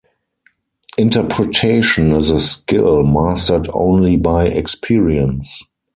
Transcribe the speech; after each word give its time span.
Interpretation 0.97 2.11
is 2.13 2.31
a 2.31 2.39
skill 2.39 3.03
mastered 3.03 3.69
only 3.71 4.17
by 4.17 4.45
experience. 4.45 5.61